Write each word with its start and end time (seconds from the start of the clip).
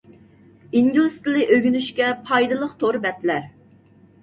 ئىنگلىز 0.79 1.17
تىلى 1.27 1.43
ئۆگىنىشكە 1.57 2.09
پايدىلىق 2.33 2.75
تور 2.83 3.01
بەتلەر. 3.07 3.49